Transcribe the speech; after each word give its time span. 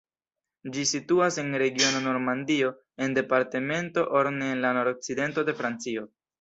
Ĝi 0.77 0.85
situas 0.91 1.37
en 1.43 1.57
regiono 1.63 2.01
Normandio 2.07 2.73
en 3.07 3.15
departemento 3.21 4.09
Orne 4.23 4.51
en 4.57 4.67
la 4.67 4.75
nord-okcidento 4.81 5.49
de 5.53 5.59
Francio. 5.63 6.13